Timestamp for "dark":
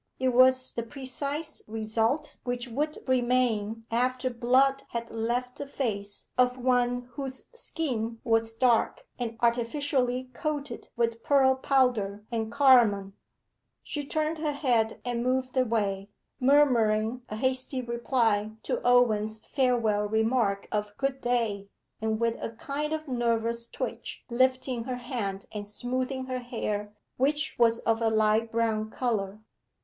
8.55-9.05